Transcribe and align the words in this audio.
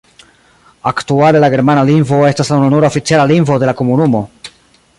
Aktuale 0.91 1.41
la 1.43 1.49
germana 1.55 1.83
lingvo 1.89 2.21
estas 2.31 2.51
la 2.53 2.59
ununura 2.63 2.91
oficiala 2.95 3.29
lingvo 3.33 3.59
de 3.65 3.71
la 3.71 3.77
komunumo. 3.83 4.23